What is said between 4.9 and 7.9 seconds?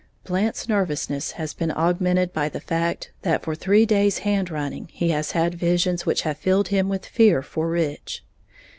he has had visions which have filled him with fear for